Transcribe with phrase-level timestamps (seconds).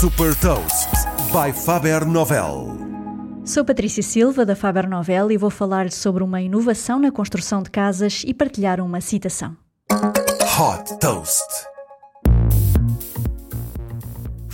[0.00, 0.90] Super Toast
[1.32, 2.78] by Faber Novel.
[3.44, 7.68] Sou Patrícia Silva da Faber Novel e vou falar sobre uma inovação na construção de
[7.68, 9.56] casas e partilhar uma citação.
[9.90, 11.42] Hot Toast.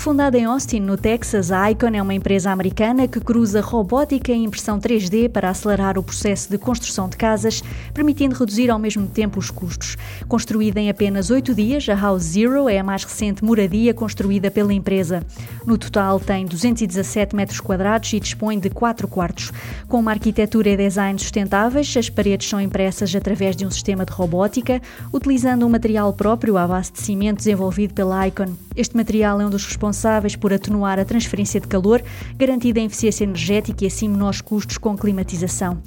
[0.04, 4.44] Fundada em Austin, no Texas, a Icon é uma empresa americana que cruza robótica e
[4.44, 7.62] impressão 3D para acelerar o processo de construção de casas,
[7.94, 9.96] permitindo reduzir ao mesmo tempo os custos.
[10.28, 14.74] Construída em apenas oito dias, a House Zero é a mais recente moradia construída pela
[14.74, 15.24] empresa.
[15.64, 19.52] No total, tem 217 metros quadrados e dispõe de quatro quartos.
[19.88, 24.12] Com uma arquitetura e design sustentáveis, as paredes são impressas através de um sistema de
[24.12, 28.52] robótica, utilizando um material próprio à base de cimento desenvolvido pela Icon.
[28.76, 32.02] Este material é um dos responsáveis responsáveis por atenuar a transferência de calor,
[32.36, 35.78] garantida a eficiência energética e assim menores custos com climatização.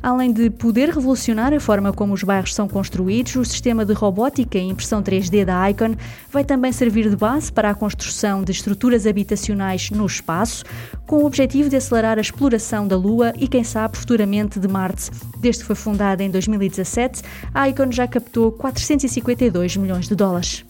[0.00, 4.56] Além de poder revolucionar a forma como os bairros são construídos, o sistema de robótica
[4.56, 5.96] e impressão 3D da Icon
[6.30, 10.64] vai também servir de base para a construção de estruturas habitacionais no espaço,
[11.06, 15.10] com o objetivo de acelerar a exploração da Lua e, quem sabe, futuramente de Marte.
[15.40, 20.64] Desde que foi fundada em 2017, a Icon já captou 452 milhões de dólares.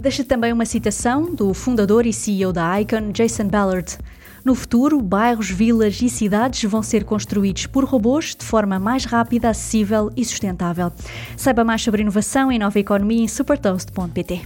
[0.00, 3.98] Deixa também uma citação do fundador e CEO da Icon, Jason Ballard.
[4.44, 9.50] No futuro, bairros, vilas e cidades vão ser construídos por robôs de forma mais rápida,
[9.50, 10.92] acessível e sustentável.
[11.36, 14.42] Saiba mais sobre inovação e nova economia em supertoast.pt.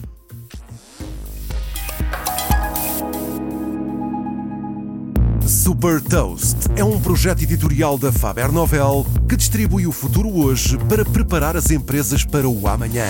[5.47, 11.05] Super Toast é um projeto editorial da Faber Novel que distribui o futuro hoje para
[11.05, 13.05] preparar as empresas para o amanhã.